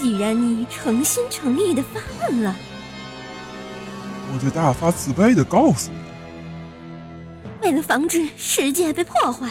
[0.00, 2.56] 既然你诚心诚意的发问了，
[4.32, 5.98] 我就大发慈悲的告诉你，
[7.60, 9.50] 为了防止世界被破坏，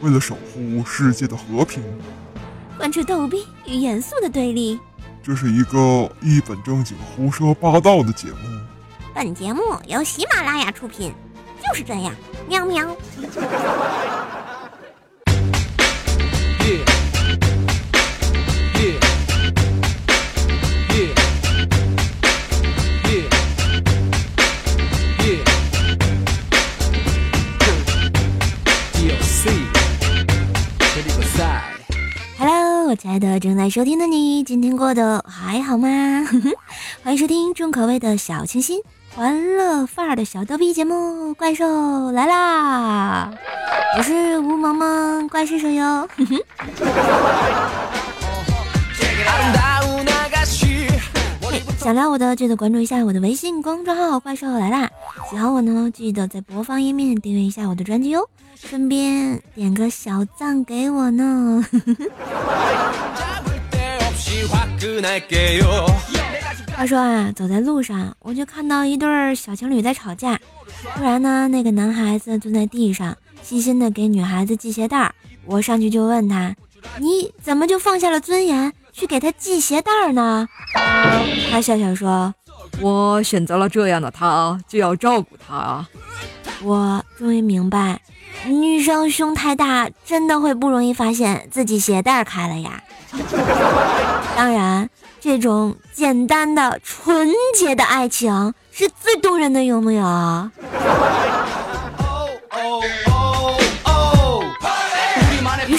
[0.00, 1.82] 为了守护世界的和平，
[2.76, 4.78] 贯彻逗逼与严肃的对立，
[5.24, 8.36] 这是一个一本正经胡说八道的节目。
[9.12, 11.12] 本节目由喜马拉雅出品，
[11.66, 12.14] 就是这样，
[12.48, 12.96] 喵喵。
[32.88, 35.88] 我亲爱的正在收听的你，今天过得还好吗？
[37.04, 38.80] 欢迎收听重口味的小清新、
[39.14, 43.30] 欢乐范儿的小逗逼节目《怪兽来啦》，
[43.98, 46.08] 我是吴萌萌怪兽手哟。
[51.88, 54.90] 想聊我的记得关注一下我的微信公众号“怪兽来啦”，
[55.30, 61.64] 喜欢我呢记得在播放页面订阅一下我的专辑哦，顺便点个小赞给我呢。
[66.76, 70.38] 话说啊，走在路上，我就看到一对小情侣在吵架。
[70.94, 75.14] 突然呢，那个男孩子蹲在地上，细心的给女孩子系鞋带儿。
[75.46, 76.54] 我上去就问他
[77.00, 80.48] ：“你怎么就放下了尊严，去给他系鞋带儿呢？”
[81.50, 82.34] 他笑笑说
[82.82, 85.88] ：“我选择了这样的他，就要照顾他啊。”
[86.64, 88.00] 我终于明白，
[88.46, 92.82] 女生胸太大，真的会不容易发现自己鞋带开了呀。
[94.36, 94.90] 当然。
[95.20, 97.28] 这种简单的、纯
[97.58, 100.04] 洁的爱情是最动人的，有没有？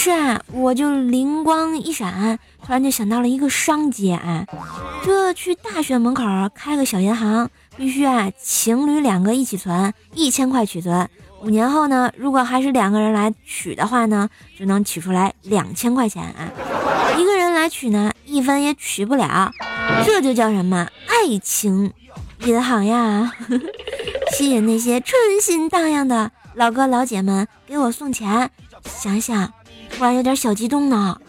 [0.10, 4.44] 是啊，我就灵光一闪，突然就想到了一个商机啊！
[5.04, 6.24] 这去大学门口
[6.56, 11.08] 开个小银行，必须啊，情侣两个一起存一千块取存，
[11.44, 16.50] 五年后呢，如果还是两个人来取的话呢，就能取出来两千块钱啊！
[17.16, 19.52] 一个人来取呢，一分也取不了，
[20.08, 21.94] 这就叫什么爱情
[22.46, 23.32] 银行呀！
[24.36, 28.50] 吸引那些春心荡漾的老哥老姐们给我送钱，
[28.84, 29.54] 想想
[30.00, 31.20] 突然有点小激动呢。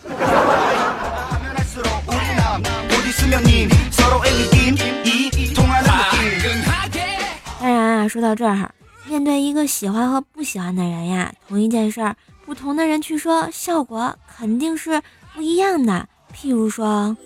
[7.59, 8.71] 当然啊，说到这儿，
[9.07, 12.15] 面对一个喜欢和不喜欢的人呀，同一件事儿，
[12.47, 15.03] 不同的人去说，效果肯定是。
[15.35, 17.17] 不一样的，譬如说，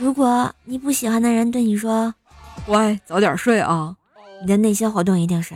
[0.00, 2.12] 如果你不喜欢的人对你说
[2.66, 3.94] “乖，早点睡啊”，
[4.42, 5.50] 你的内心活动一定是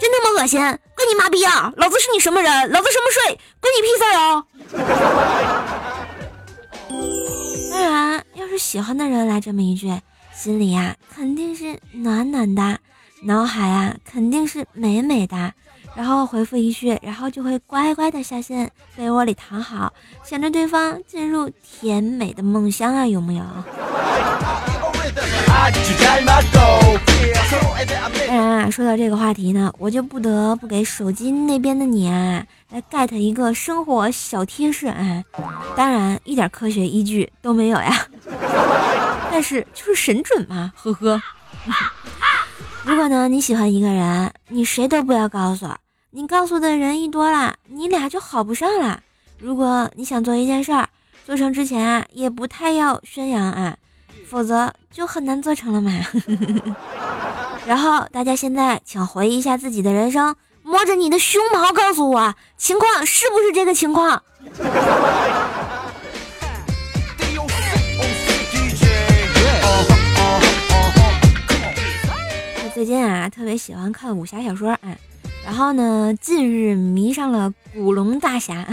[0.00, 0.60] 真他妈恶心，
[1.02, 1.72] 关你妈逼啊！
[1.76, 2.70] 老子是你什么人？
[2.70, 3.36] 老子什么税？
[3.60, 4.44] 关你屁事啊！
[7.72, 10.00] 当然，要是喜欢的人来这么一句，
[10.32, 12.78] 心里呀肯定是暖暖的，
[13.24, 15.52] 脑海啊肯定是美美的。
[15.96, 19.92] 然后回复一句，然后就会乖乖的下线被窝里躺好，
[20.22, 23.44] 想着对方进入甜美的梦乡啊，有没有？
[25.14, 25.24] 当
[28.30, 35.22] 然啊，说到这个话题呢，我就不得不给手机那边的你啊来 get 一个生活小贴士啊，
[35.76, 38.06] 当然一点科学依据都没有呀，
[39.30, 41.20] 但是就是神准嘛，呵呵。
[42.84, 45.68] 如果呢你喜欢一个人，你谁都不要告诉。
[46.10, 49.00] 你告诉的人一多了，你俩就好不上了。
[49.38, 50.88] 如果你想做一件事儿，
[51.24, 53.76] 做成之前啊，也不太要宣扬啊，
[54.32, 55.92] 否则就很难做成了嘛。
[57.68, 64.22] 然后大家现在请回忆一下自己的人生，摸着你的胸毛告诉我，情况是不是这个情况？
[72.74, 74.96] 最近啊，特别喜欢看武侠小说，哎。
[75.44, 78.64] 然后呢，近日迷上了古龙大侠，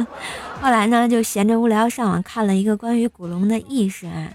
[0.60, 4.28] 后来呢就闲着无聊上网看了一个关于古龙的轶事啊，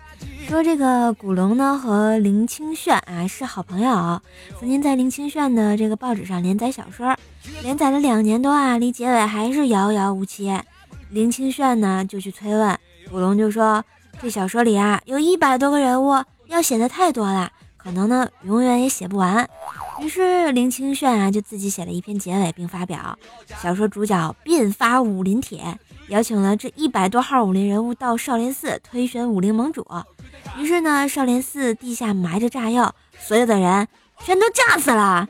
[0.47, 4.21] 说这个古龙呢和林清炫啊是好朋友，
[4.59, 7.15] 曾经在林清炫的这个报纸上连载小说，
[7.63, 10.53] 连载了两年多啊，离结尾还是遥遥无期。
[11.09, 12.77] 林清炫呢就去催问，
[13.09, 13.83] 古龙就说
[14.21, 19.49] 这小说里啊有一百多个人物，要写的太多了，可能呢永远也写不完。
[19.99, 23.17] 于是林清炫啊，就自己写了一篇结尾，并发表
[23.61, 25.79] 小说主角变发武林帖，
[26.09, 29.85] 邀请了这一百多号武林人物到少林寺推选武林盟主。
[30.57, 33.87] 于是呢，少林寺地下埋着炸药，所有的人
[34.23, 35.27] 全都炸死了。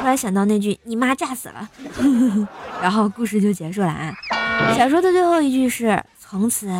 [0.00, 1.68] 突然想到那句“你妈炸死了”，
[2.82, 4.14] 然后故事就结束了啊。
[4.76, 6.02] 小说的最后一句是。
[6.32, 6.70] 从此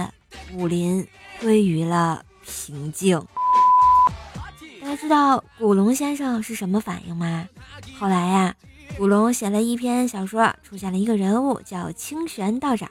[0.53, 1.05] 武林
[1.41, 3.21] 归于了平静。
[4.81, 7.49] 大家知道古龙先生是什么反应吗？
[7.99, 8.55] 后来呀，
[8.96, 12.88] 古龙写了一篇小说，出现了一个人物叫清玄道长，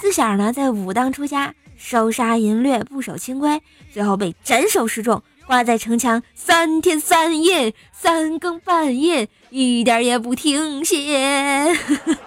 [0.00, 3.60] 自小呢在武当出家，烧杀淫掠，不守清规，
[3.92, 5.22] 最后被斩首示众。
[5.46, 11.74] 挂在城墙三天三夜，三更半夜一点也不停歇。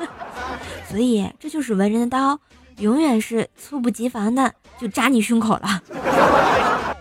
[0.88, 2.40] 所以这就是文人的刀，
[2.78, 5.82] 永远是猝不及防的就扎你胸口了。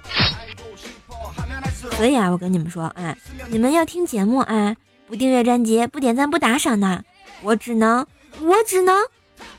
[1.99, 3.15] 所以啊，我跟你们说啊，
[3.49, 4.75] 你们要听节目啊，
[5.07, 7.05] 不订阅专辑，不点赞，不打赏的，
[7.43, 8.07] 我只能，
[8.41, 9.07] 我只能，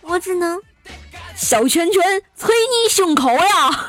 [0.01, 0.61] 我只能
[1.35, 2.03] 小拳拳
[2.35, 3.87] 捶你胸口呀！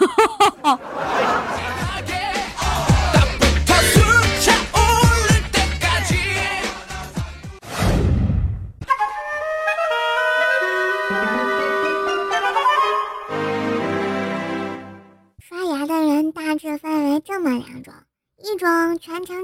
[15.41, 17.93] 刷牙的人大致分为这么两种：
[18.37, 19.38] 一种全程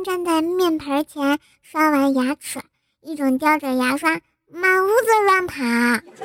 [0.78, 2.60] 盆前刷完牙齿；
[3.02, 4.94] 一种叼着牙刷满屋子
[5.26, 5.54] 乱跑。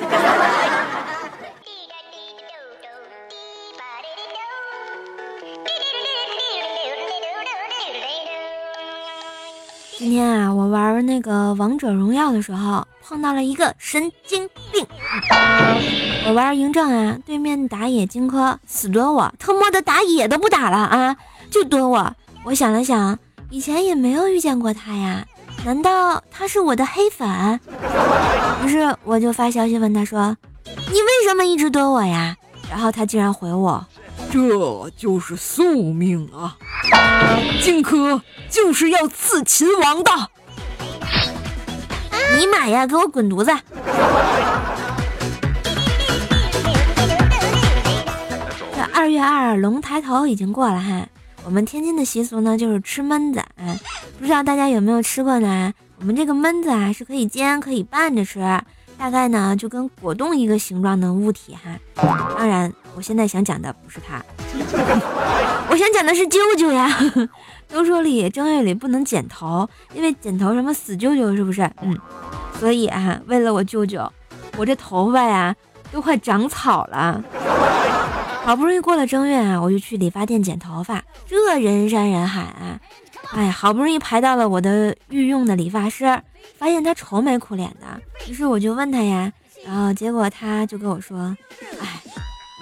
[9.98, 14.86] 今天啊，我玩那个王者荣耀的时候，碰到了一个神经病。
[16.26, 21.14] 我玩嬴政啊，对面打野荆轲死蹲我，他妈的打野都不打了啊，
[21.50, 22.14] 就蹲我。
[22.44, 23.18] 我想了想，
[23.50, 25.26] 以前也没有遇见过他呀，
[25.64, 27.60] 难道他是我的黑粉？
[28.64, 32.36] 于是我就发消息问他说：“你为什么一直躲我呀？”
[32.70, 33.84] 然后他竟然回我。
[34.30, 36.56] 这就是宿命啊！
[37.60, 40.10] 荆轲就是要刺秦王的。
[42.38, 43.50] 尼玛呀，给我滚犊子！
[48.76, 51.04] 这二月二龙抬头已经过了哈，
[51.44, 53.78] 我们天津的习俗呢就是吃焖子，哎，
[54.18, 55.72] 不知道大家有没有吃过呢？
[55.98, 58.40] 我们这个焖子啊是可以煎可以拌着吃，
[58.96, 61.78] 大概呢就跟果冻一个形状的物体哈。
[62.36, 62.72] 当然。
[62.96, 64.20] 我现在想讲的不是他，
[65.70, 66.90] 我想讲的是舅舅呀。
[67.70, 71.62] 都说里正月里不能剪头，因为剪头什么死舅舅是不是？
[71.82, 71.96] 嗯，
[72.58, 74.12] 所以啊，为了我舅舅，
[74.56, 75.54] 我这头发呀
[75.92, 77.22] 都快长草了。
[78.50, 82.80] 好不容易过了正月啊，我就去理发店剪头发，这人山人海啊，
[83.30, 86.20] 哎，好不容易排到了我的御用的理发师，
[86.58, 87.86] 发现他愁眉苦脸的，
[88.28, 89.32] 于是我就问他呀，
[89.64, 91.36] 然后结果他就跟我说，
[91.80, 92.02] 哎。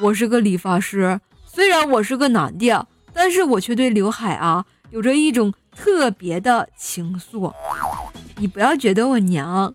[0.02, 7.50] 我是个理发师，虽然我是个男的，但是我却对刘海啊有着一种特别的情愫。
[8.36, 9.74] 你不要觉得我娘，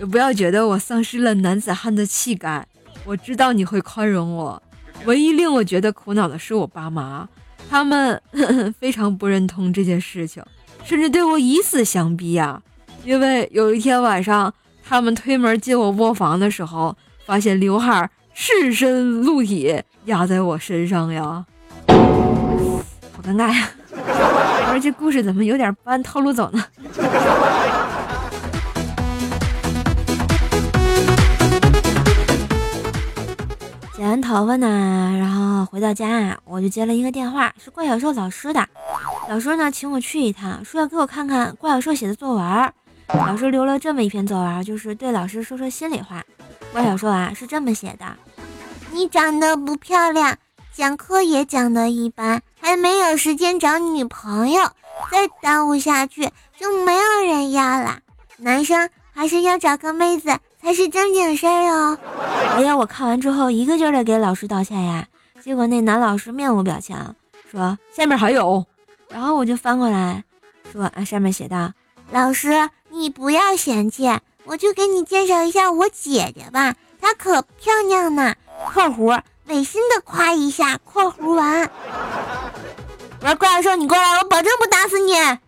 [0.00, 2.66] 也不要觉得我丧失了男子汉的气概。
[3.04, 4.60] 我知道你会宽容我。
[5.04, 7.28] 唯一令我觉得苦恼的是我爸妈，
[7.68, 8.20] 他们
[8.78, 10.42] 非常不认同这件事情，
[10.84, 12.62] 甚至对我以死相逼呀。
[13.04, 14.52] 因为有一天晚上，
[14.84, 16.96] 他们推门进我卧房的时候，
[17.26, 18.10] 发现刘海。
[18.34, 21.44] 赤身露体压在我身上呀，
[21.86, 23.68] 好尴尬呀！
[23.92, 26.64] 我说这故事怎么有点不按套路走呢？
[34.02, 38.68] 剪完头发呢，然后回到家，我就接了一个电话，是怪小兽老师的。
[39.28, 42.72] 老师呢，请我去一趟，说要给我看看怪小兽写的作文。
[43.06, 46.20] 老师留了这么一篇作文，就是对老师说说心里话。
[46.72, 48.04] 怪小兽啊，是这么写的：
[48.90, 50.36] 你长得不漂亮，
[50.74, 54.64] 讲课也讲得一般，还没有时间找女朋友，
[55.12, 58.00] 再耽误下去就没有人要了。
[58.38, 61.98] 男生还是要找个妹子才是正经事儿哦。
[62.54, 65.06] 哎呀，我看完之后一个劲儿的给老师道歉呀，
[65.42, 66.96] 结果那男老师面无表情，
[67.50, 68.64] 说下面还有。
[69.08, 70.24] 然后我就翻过来，
[70.72, 71.72] 说啊，上面写道：
[72.10, 74.08] 老师，你不要嫌弃。
[74.44, 78.34] 我就给你介绍一下我姐姐吧，她可漂亮呢。
[78.72, 80.78] （括弧违心的夸一下。
[80.84, 81.70] ）（括弧完）
[83.22, 85.16] 我说怪兽你过来，我保证不打死你。
[85.16, 85.38] 啊！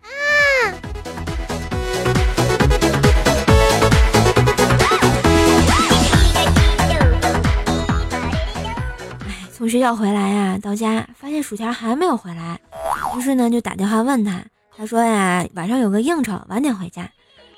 [9.55, 12.59] 从学校回来呀，到家发现薯条还没有回来，
[13.15, 14.43] 于是呢就打电话问他，
[14.75, 17.09] 他说呀晚上有个应酬，晚点回家。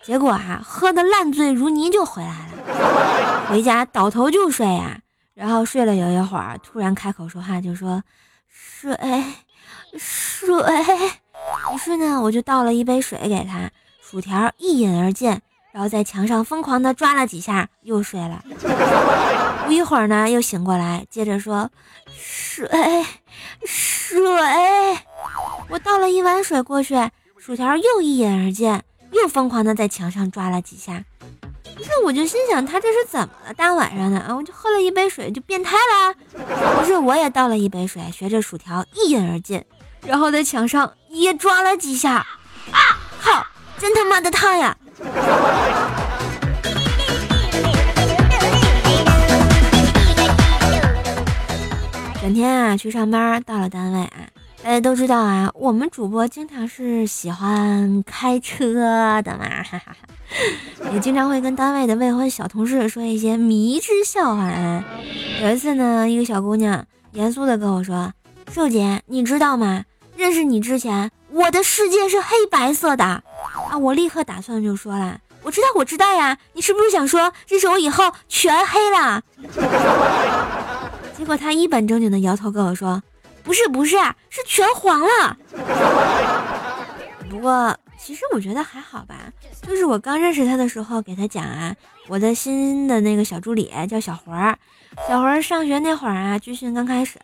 [0.03, 4.99] 结果啊，喝的烂醉如泥就回来了，回家倒头就睡呀，
[5.33, 8.03] 然后睡了有一会儿，突然开口说话，就说
[8.47, 8.95] 水
[9.97, 10.55] 水。
[11.73, 15.29] 于是呢，我就倒了一杯水给他，薯条一饮而尽，
[15.71, 18.43] 然后在墙上疯狂的抓了几下，又睡了。
[19.67, 21.69] 不一会儿呢，又醒过来，接着说
[22.17, 22.69] ：“水，
[23.65, 24.23] 水。”
[25.69, 26.95] 我倒了一碗水过去，
[27.37, 28.81] 薯条又一饮而尽，
[29.11, 31.03] 又疯狂的在墙上抓了几下。
[31.75, 33.53] 不是，我就心想他这是怎么了？
[33.53, 36.15] 大晚上的啊，我就喝了一杯水就变态了？
[36.79, 39.61] 不是，我也倒了一杯水，学着薯条一饮而尽，
[40.05, 42.25] 然后在墙上也抓了几下。
[42.71, 42.97] 啊！
[43.21, 43.45] 靠！
[43.77, 44.77] 真他妈的烫呀！
[52.27, 54.27] 整天啊去上班，到了单位啊，
[54.61, 59.95] 大家都知道啊，我们主播经常是喜欢开车的嘛，哈哈。
[60.91, 64.51] 也经常会跟单位的未婚小同事说一些迷之笑话。
[65.41, 68.11] 有一次呢，一个小姑娘严肃的跟我说
[68.51, 69.85] ：“瘦姐，你知道吗？
[70.17, 73.23] 认识你之前，我的世界是黑白色的啊！”
[73.79, 79.21] 我立刻打算就说了：“我知道，我知道呀，你是不是想说认识我以后全黑了？”
[81.17, 83.01] 结果他一本正经的摇头跟我说
[83.43, 83.97] ：“不是，不是，
[84.29, 85.37] 是全黄了。
[87.29, 87.75] ”不过。
[87.99, 89.15] 其实我觉得还好吧，
[89.67, 91.75] 就是我刚认识他的时候，给他讲啊，
[92.07, 94.57] 我的新的那个小助理叫小活儿。
[95.07, 97.19] 小活儿上学那会儿啊，军训刚开始，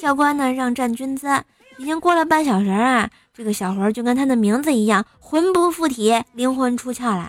[0.00, 1.28] 教官呢让站军姿，
[1.76, 7.28] 已经过了半小时啊，这个小活儿就跟他的名字一样，魂不附体，灵魂出窍了，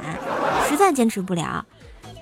[0.67, 1.65] 实在坚持不了。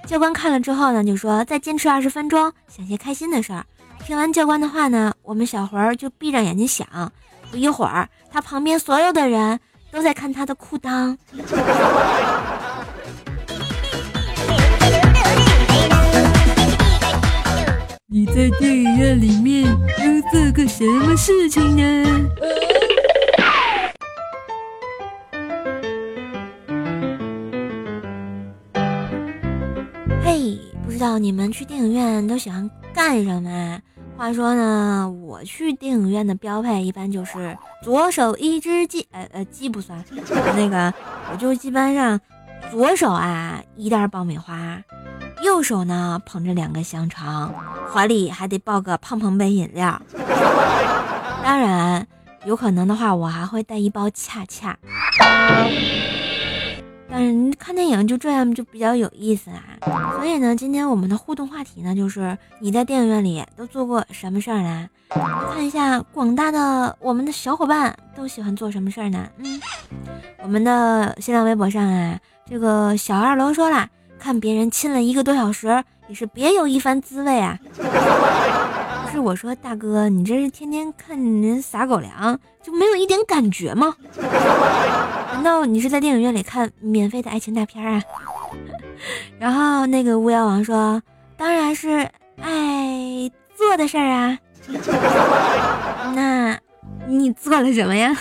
[0.08, 3.64] 教官看了之后呢，就说再坚持二十分钟，想些开心的事儿。
[4.06, 7.12] 听完教官的话呢，我们小魂儿就闭上眼睛想，
[7.50, 9.60] 不一会儿，他旁边所有的人。
[9.94, 11.16] 都在看他的裤裆。
[18.08, 22.28] 你在电影院里面又做个什么事情呢？
[30.26, 33.80] 嘿，不知道你们去电影院都喜欢干什么？
[34.16, 40.04] 话说呢，我去电影院的标配一般就是左手一只鸡，呃呃鸡不算，
[40.56, 40.94] 那个
[41.32, 42.20] 我就基本上
[42.72, 44.82] 左手啊一袋爆米花，
[45.44, 47.54] 右手呢捧着两个香肠，
[47.92, 50.02] 怀里还得抱个胖胖杯饮料。
[51.44, 52.08] 当然，
[52.46, 54.78] 有可能的话，我还会带一包恰恰。
[57.16, 59.64] 嗯，看电影就这样就比较有意思啊。
[60.16, 64.90] 所以呢，今天我们的互动话题呢，就是你在电影院里都做过什么事儿呢？
[65.54, 69.28] 看一下广大的我们的小伙伴都喜欢做什么事儿呢？
[69.38, 69.62] 嗯，
[70.42, 77.60] 我们的新浪微博上啊，这个小二楼说了，看别人亲了一个多小时，也是别有一番滋味啊。
[79.14, 83.96] 是我说，大哥，你这是天天看人撒狗粮，就没有一点感觉吗？
[85.34, 88.02] 难道你是在电影院里看免费的爱情大片啊？
[89.38, 91.00] 然后那个巫妖王说
[91.38, 92.10] ：“当然是
[92.42, 94.40] 爱做的事儿啊。
[96.16, 96.58] ”那
[97.08, 98.16] 你做了什么呀？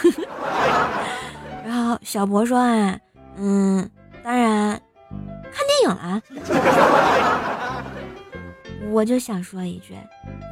[1.64, 2.98] 然后小博说：“啊，
[3.38, 3.88] 嗯，
[4.22, 4.78] 当然
[5.52, 6.20] 看电影了。”
[8.90, 9.96] 我就想说一句，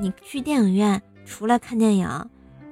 [0.00, 2.08] 你去电影院除了看电影，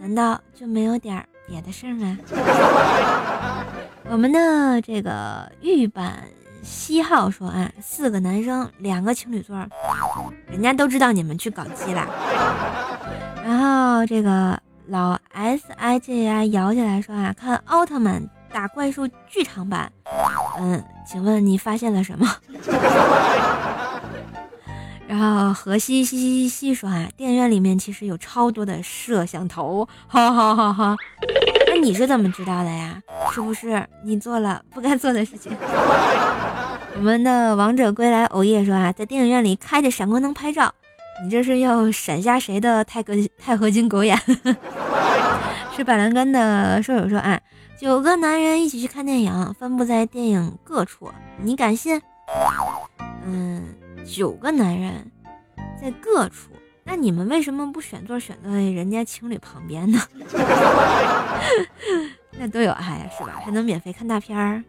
[0.01, 2.19] 难道就没有点别的事儿吗？
[4.11, 6.25] 我们的这个玉版
[6.63, 9.57] 西号说啊，四个男生，两个情侣座，
[10.47, 12.07] 人家都知道你们去搞基了。
[13.45, 19.93] 然后这个老 S I J I 摇起来说啊，看奥特曼打怪兽剧场版。
[20.59, 22.27] 嗯，请问你发现了什么？
[25.09, 30.95] 然后河西西西西说啊，电影院里面其实有超多的摄像头，哈哈哈哈。
[31.67, 33.01] 那你是怎么知道的呀？
[33.33, 35.51] 是不是你做了不该做的事情？
[36.95, 40.71] 我们的王者归来偶夜说啊，在电影院里开着闪光灯拍照，
[41.25, 44.15] 你这是要闪瞎谁的钛合钛合金狗眼？
[45.75, 47.41] 是板蓝根的舍友说啊，
[47.81, 51.11] 九个男人一起去看电影，分布在电影各处，
[51.43, 51.99] 你敢信？
[53.25, 53.65] 嗯。
[54.05, 55.11] 九个男人
[55.81, 56.51] 在各处，
[56.85, 60.01] 那你们为什么不选座选在人家情侣旁边呢？
[62.39, 63.41] 那多有爱呀，是吧？
[63.45, 64.63] 还能免费看大片儿。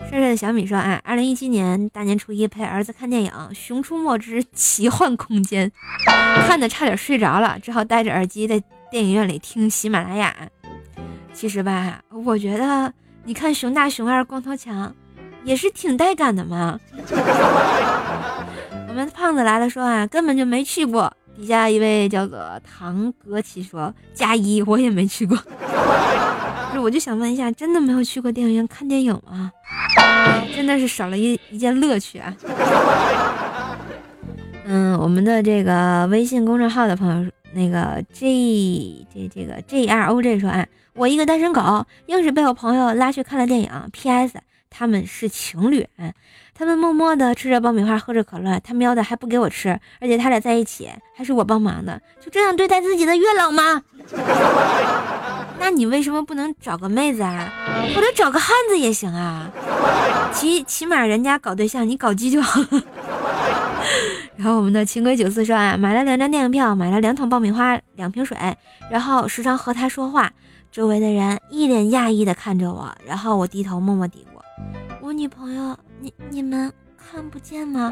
[0.00, 5.70] 帅帅的小米说：“啊，二零一七年大年初一陪儿子看电影《熊出没之奇幻空间》，
[6.46, 10.36] 看的差点睡着了，只好戴着耳机在电影院里听喜马拉雅。
[11.32, 12.92] 其实吧，我觉得
[13.24, 14.94] 你看熊大熊二光头强
[15.44, 16.78] 也是挺带感的嘛。”
[18.96, 21.12] 我们胖子来了说啊，根本就没去过。
[21.36, 25.36] 底下一位叫做唐格奇说加一，我也没去过。
[26.72, 29.52] 不是，我就想问一下，真的没有去过电影院看电影吗？
[30.56, 32.34] 真的是少了一一件乐趣啊。
[34.64, 43.70] 嗯，我们的这个微信公众号的朋友，那个 G 这这个 G R O J 说啊，我一个单身狗，硬是被我朋友拉去看了电影。
[43.92, 44.38] P.S.
[44.70, 46.12] 他们是情侣，嗯，
[46.58, 53.82] 他们默默的吃着爆米花，喝着可乐，他喵的还不给我吃，而且他俩在一起还是我帮忙的，就这样对待自己的月老吗？
[55.60, 57.52] 那你为什么不能找个妹子啊，
[57.94, 59.50] 或者找个汉子也行啊？
[60.32, 62.62] 起起码人家搞对象，你搞基就好。
[64.36, 68.36] 然后我们的情归九四说啊，买了两张电影票，买了两桶爆米花，两瓶水，
[68.90, 70.30] 然后时常和他说话，
[70.70, 74.40] 周围的人一脸讶异的看着我，然后我低头默默嘀咕
[75.00, 77.90] ：“我女朋友，你你们看不见吗？”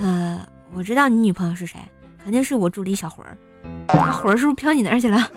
[0.00, 1.78] 呃，我知道你女朋友是谁，
[2.22, 3.36] 肯定是我助理小魂儿，
[4.12, 5.30] 魂儿是不是飘你那儿去了？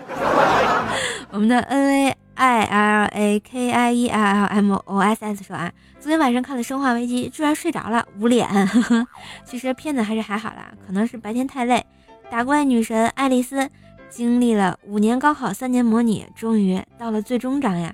[1.30, 5.44] 我们的 N A I L A K I E L L M O S S
[5.44, 8.48] 说啊，昨天晚上看了《生化危机》，居然睡着了，捂脸。
[9.44, 11.84] 其实片子还是还好啦，可能是白天太累。
[12.30, 13.68] 打怪女神爱丽丝
[14.14, 17.92] 经历了五年高考、三年模拟，终于到了最终章呀！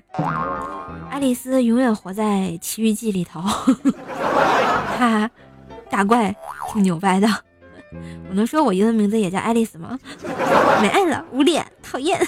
[1.09, 2.23] 爱丽丝永远活在
[2.59, 3.41] 《奇遇记》里头。
[3.41, 5.27] 哈，
[5.89, 6.35] 打怪
[6.71, 7.27] 挺牛掰的。
[8.29, 9.97] 我能说我英文名字也叫爱丽丝吗？
[10.79, 12.19] 没爱了，捂脸，讨厌。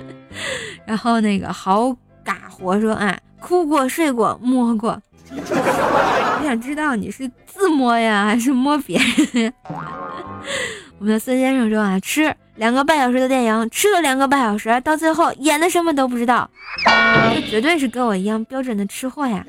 [0.84, 5.00] 然后那个好嘎活说啊，哭过、睡过、摸过。
[5.30, 9.00] 我想知道你是自摸呀，还是摸别
[9.32, 9.50] 人？
[10.98, 16.50] 我们的孙先生说啊，吃两个半小时的电影，吃了两个半小时，到最后演的什么都不知道，
[17.34, 19.44] 这绝对是跟我一样标准的吃货呀。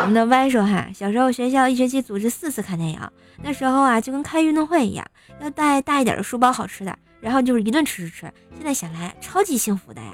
[0.00, 3.00] 我们的歪说哈，小时候学校一学期组织四次看电影，
[3.42, 5.04] 那时候啊就跟开运动会一样，
[5.40, 6.96] 要带大一点的书包，好吃的。
[7.20, 10.10] 然后就是一顿吃吃吃，现在想来超级幸福的呀。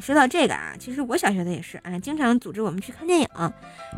[0.00, 3.28] 说到这个啊，其实我小学的也是啊，经常组织我们去看电影，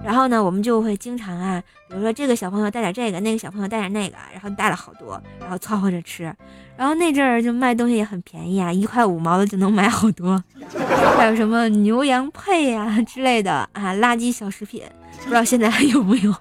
[0.04, 6.32] 然后呢，我们就会经常啊，比如说这个小朋友带点这个，那个小朋友带点那个，然后带了好多，然后凑合着吃。
[6.76, 10.42] 然后那阵儿就卖东西也很便宜啊，一块五毛的就能买好多，
[11.16, 14.82] 还有什么牛羊配呀之类的啊，垃圾小食品，
[15.24, 16.34] 不知道现在还有没有。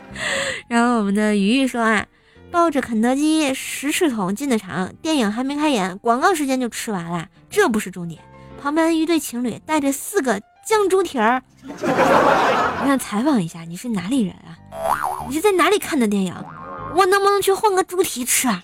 [0.68, 2.04] 然后我们的鱼鱼说啊。
[2.50, 7.26] 抱着肯德基十翅桶进的场，电影还没开演，广告时间就吃完了。
[7.50, 8.20] 这不是重点，
[8.62, 11.42] 旁边一对情侣带着四个酱猪蹄儿。
[11.68, 14.56] 我想采访一下，你是哪里人啊？
[15.28, 16.34] 你是在哪里看的电影？
[16.94, 18.62] 我能不能去换个猪蹄吃啊？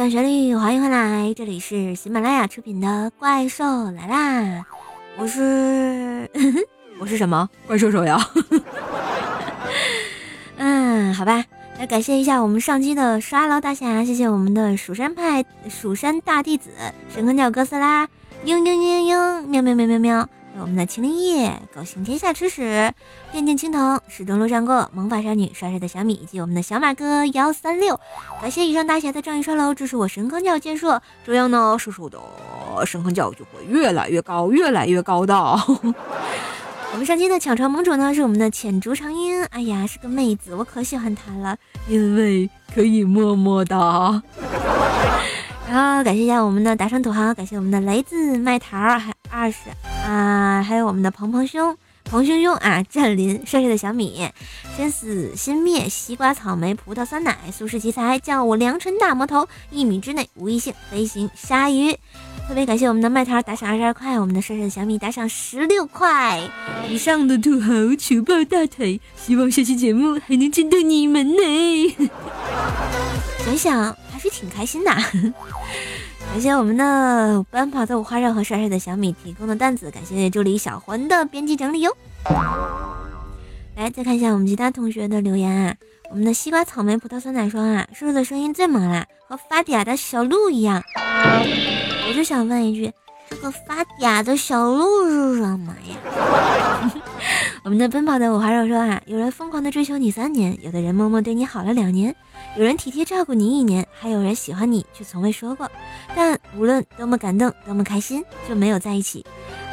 [0.00, 4.40] 一段旋律，欢迎回来，这里是喜马拉雅出品的《怪兽来啦》，
[5.18, 6.26] 我是
[6.98, 8.18] 我是什么怪兽手摇？
[10.56, 11.44] 嗯，好吧，
[11.78, 16.70] 来感谢一下我们上期的刷楼大侠，谢谢我们的蜀山派蜀山大弟子
[17.14, 18.06] 神坑教哥斯拉，
[18.46, 20.26] 嘤嘤嘤嘤，喵喵喵喵喵。
[20.60, 22.92] 我们的麒麟夜，狗行天下吃屎，
[23.32, 27.98] 电竞青铜，始终路上过，萌法少女，帅帅的小米，以及我们的小马哥幺三六，
[28.42, 32.18] 感谢以上大侠的仗义刷楼，支持我神坑教建设，这样呢，叔叔的
[32.84, 35.34] 神坑教就会越来越高，越来越高的。
[36.92, 41.56] 我们上期的抢床盟主呢，是我们的浅竹长音，哎呀，是个妹子，我可喜欢她了，
[41.88, 44.22] 因为可以么么哒。
[45.70, 49.70] 然后感谢一下我们的打赏土豪，感谢我们的雷子麦桃，还二十
[50.04, 54.28] 啊，还有我们的鹏鹏兄、鹏兄兄啊，战林帅帅的小米，
[54.76, 61.96] 先死心灭，西瓜草莓葡萄酸奶，苏式奇才，叫我良辰大魔头，一米之内无异性，飞行鲨鱼。
[62.48, 66.40] 特别感谢我们的麦桃打赏二十二块，我们的帅帅的小米打赏十六块。
[66.88, 72.10] 以上的土豪求抱大腿，希望下期节目还能见到你们呢。
[73.44, 74.18] 想想还。
[74.20, 74.90] 是挺开心的，
[76.28, 81.96] 感谢我们的奔跑的五花肉和帅帅的小米提供的段子，感谢助理小魂的编辑整理哟。
[83.76, 85.74] 来，再看一下我们其他同学的留言啊，
[86.10, 90.82] 我们的西瓜草莓葡萄酸奶霜啊，叔叔的声音最萌了，和发嗲的小鹿一样。
[92.06, 92.92] 我就想问一句，
[93.30, 96.92] 这个发嗲的小鹿是什么呀？
[97.64, 102.14] 我们的奔跑的五花肉说啊，有人疯狂的追求你三年，有的人默默对你好了两年。
[102.56, 105.70] 有人体贴照顾你一年，还有人喜欢你却从未说过。
[106.16, 109.24] 但无论多么感动，多么开心，就没有在一起。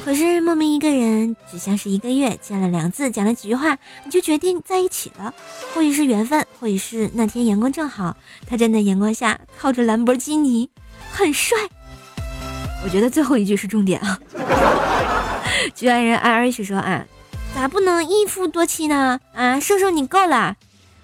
[0.05, 5.33] 可是莫名一个人，只像是一个月见了两次，讲了几句话，你就决定在一起了。
[5.73, 8.15] 或许是缘分，或许是那天阳光正好，
[8.47, 10.69] 他站在阳光下，靠着兰博基尼，
[11.11, 11.57] 很帅。
[12.83, 14.19] 我觉得最后一句是重点啊。
[15.73, 17.05] 局外人 I R H 说啊。
[17.55, 19.19] 咋不能一夫多妻呢？
[19.33, 20.55] 啊，瘦瘦你够了，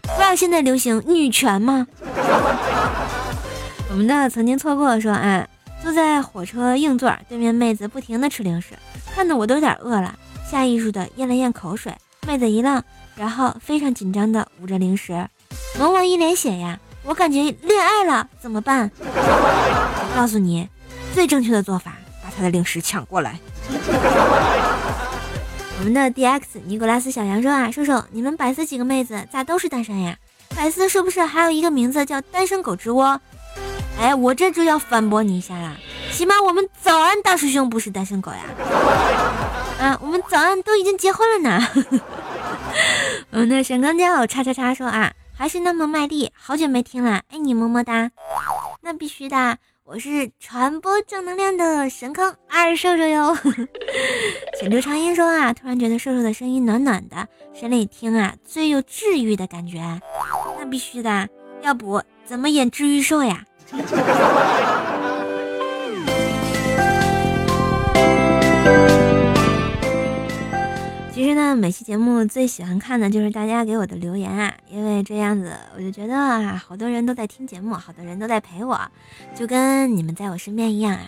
[0.03, 1.87] 不知道现在流行女权吗？
[3.89, 5.47] 我们的曾经错过说，啊，
[5.81, 8.69] 坐在火车硬座，对面妹子不停的吃零食，
[9.15, 10.13] 看得我都有点饿了，
[10.49, 11.93] 下意识的咽了咽口水。
[12.27, 12.81] 妹子一愣，
[13.15, 15.27] 然后非常紧张的捂着零食，
[15.77, 18.89] 萌萌一脸血呀，我感觉恋爱了，怎么办？
[18.99, 20.67] 我告诉你，
[21.13, 23.39] 最正确的做法，把他的零食抢过来。
[25.83, 30.15] 我们的 D X 尼古拉斯小杨说啊，叔叔，你们百思几个妹子咋都是单身呀？
[30.55, 33.19] 百思是不是还有一个名字叫单身狗之窝？
[33.99, 35.75] 哎，我这就要反驳你一下啦，
[36.09, 38.45] 起码我们早安大师兄不是单身狗呀。
[39.77, 41.67] 啊，我们早安都已经结婚了呢。
[43.31, 48.09] 嗯，那沈钢叫叉叉叉说啊，还是那么卖力，好久没听了，爱你么么哒。
[48.83, 49.57] 那必须的。
[49.85, 53.37] 我是传播正能量的神坑二瘦瘦哟，
[54.57, 59.79] 浅流长音说啊，突然觉得瘦瘦的声音暖暖的，谁里听啊最有治愈的感觉，
[60.57, 61.27] 那必须的，
[61.61, 63.43] 要不怎么演治愈兽呀？
[71.13, 78.81] 其实呢，每期节目最喜欢看的就是大家给我的留言啊，因为这样子我就觉得啊，好多人都在听节目，好多人都在陪我，
[79.35, 81.01] 就跟你们在我身边一样啊。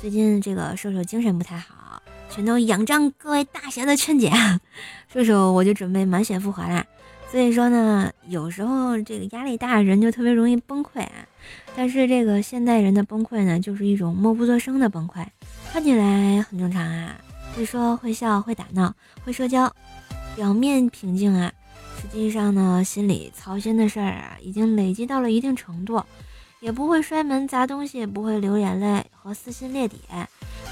[0.00, 4.32] 最近这个瘦瘦精神不太好，全都仰仗各位大侠的劝解，
[5.14, 6.84] 瘦瘦我就准备满血复活啦。
[7.30, 11.12] 所以说呢，有时候这个压力大，人就特别容易崩溃啊。
[11.76, 15.24] 但是这个现代人的崩溃呢，就是一种默不作声的崩溃，
[15.72, 17.14] 看起来很正常啊。
[17.56, 18.92] 会说会笑会打闹
[19.24, 19.72] 会社交，
[20.34, 21.52] 表面平静啊，
[22.00, 26.02] 实际上呢，心里操心的事儿啊，已经累积到了一定程度，
[26.60, 30.00] 也不会摔门砸东西，不会流眼泪和撕心裂底，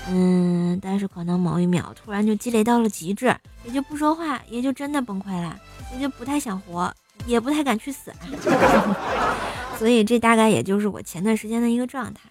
[0.08, 5.56] 嗯，但是可能某一秒突然就积累到了极致，也就不说话，也就真的崩溃了，
[5.94, 6.92] 也就不太想活，
[7.26, 8.12] 也不太敢去死，
[9.78, 12.22] 所以这大概也就是我前段时间的一个状态，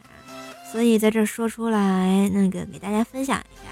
[0.69, 3.71] 所以在这说出来，那个给大家分享一下。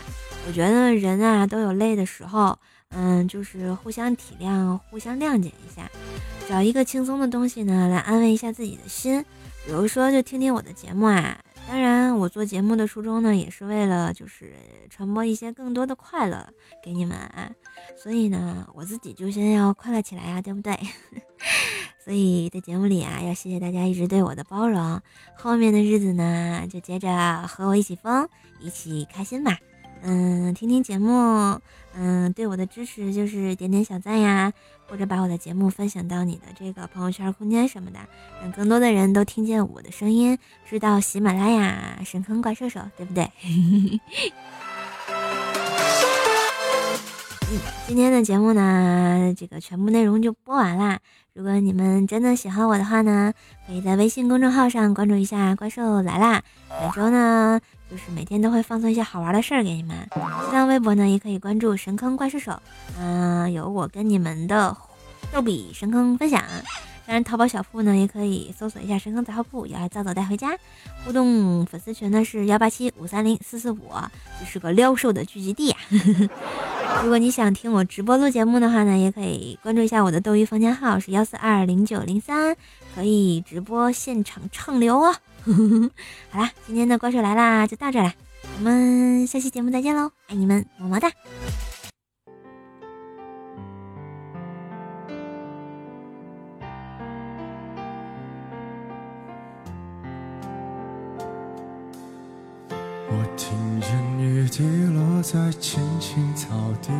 [0.49, 2.57] 我觉得人啊都有累的时候，
[2.89, 5.87] 嗯，就是互相体谅、互相谅解一下，
[6.49, 9.23] 找一个轻松的东西呢来安慰一下自己的心，
[9.63, 11.37] 比如说就听听我的节目啊。
[11.67, 14.55] 当然，我做节目的初衷呢也是为了就是
[14.89, 16.43] 传播一些更多的快乐
[16.83, 17.51] 给你们，啊。
[17.95, 20.75] 所以呢我自己就先要快乐起来呀，对不对？
[22.03, 24.99] 所以在节目里啊要谢谢大家一直对我的包容，
[25.35, 28.27] 后面的日子呢就接着和我一起疯，
[28.59, 29.55] 一起开心吧。
[30.01, 31.59] 嗯，听听节目，
[31.93, 34.53] 嗯，对我的支持就是点点小赞呀，
[34.87, 37.99] 或者把我的节目分享到你的这个朋友圈、空间什么的，
[38.41, 43.29] 让更多的人都听见我的声音，知道喜马拉雅神坑怪兽手，对不对？
[47.87, 50.99] 今天的节目呢，这个全部内容就播完啦。
[51.33, 53.33] 如果你们真的喜欢我的话呢，
[53.65, 56.43] 可以在微信公众号上关注一下“怪兽来啦”。
[56.81, 57.59] 每周呢，
[57.89, 59.97] 就是每天都会放送一些好玩的事儿给你们。
[60.45, 62.61] 新浪微博呢，也可以关注“神坑怪兽手”，
[62.99, 64.75] 嗯，有我跟你们的
[65.31, 66.43] 逗比神坑分享。
[67.09, 70.55] 当然，淘宝小铺呢，也可以搜索一下“神坑杂货铺”，要来早早带回家。
[71.03, 73.89] 互动粉丝群呢是幺八七五三零四四五，
[74.39, 75.77] 这是个撩瘦的聚集地呀。
[77.01, 82.55] 如果你想听我直播录节目的话呢，也可以关注一下我的斗鱼房间号是幺四二零九零三，
[82.93, 85.15] 可以直播现场畅聊哦。
[86.29, 88.13] 好啦，今天的怪兽来啦，就到这了，
[88.59, 91.09] 我们下期节目再见喽，爱你们，么么哒。
[105.31, 106.49] 在青青草
[106.81, 106.91] 地，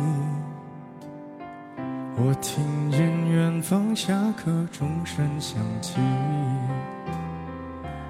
[2.16, 5.94] 我听见远方下课钟声响起，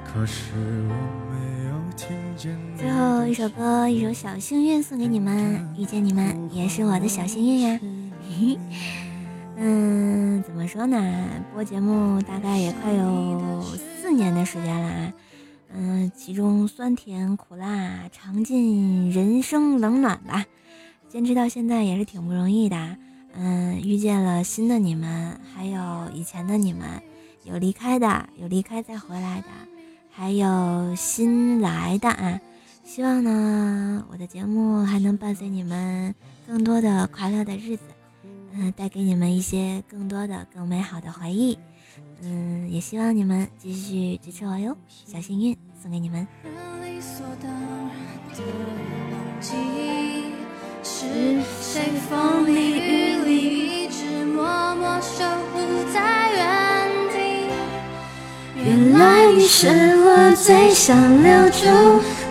[0.05, 0.53] 可是
[0.91, 0.95] 我
[1.33, 2.55] 没有听见。
[2.77, 7.81] 最后一首歌，一首小幸运送给你们，遇见你们也是我的小幸运呀。
[9.57, 11.03] 嗯，怎么说呢？
[11.55, 13.63] 播节目大概也快有
[14.03, 15.13] 四年的时间了。
[15.73, 20.45] 嗯，其中酸甜苦辣尝尽人生冷暖吧，
[21.09, 22.97] 坚持到现在也是挺不容易的。
[23.33, 27.01] 嗯，遇见了新的你们，还有以前的你们，
[27.45, 29.47] 有离开的，有离开再回来的，
[30.11, 32.41] 还有新来的啊。
[32.83, 36.13] 希望呢，我的节目还能伴随你们
[36.49, 37.85] 更多的快乐的日子，
[38.53, 41.57] 嗯，带给你们一些更多的更美好的回忆。
[42.23, 44.77] 嗯，也希望你们继续支持我哟，
[45.07, 46.27] 小幸运送给你们。
[50.83, 51.07] 是
[51.61, 54.45] 谁风里雨里一直默
[54.77, 55.61] 默守护
[55.93, 57.17] 在原地？
[58.57, 61.65] 原来你是我最想留住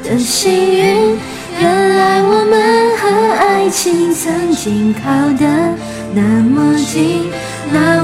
[0.04, 1.18] 的幸运，
[1.60, 5.02] 原来我们和爱情曾经靠
[5.34, 5.76] 得
[6.14, 7.32] 那么近，
[7.74, 8.04] 那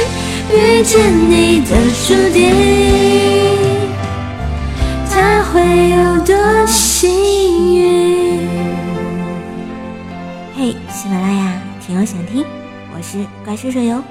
[1.11, 1.75] 你的
[2.07, 2.51] 注定，
[5.09, 8.47] 他会有多幸运？
[10.55, 12.45] 嘿，喜马拉雅，听我想听，
[12.95, 14.01] 我是怪兽手游。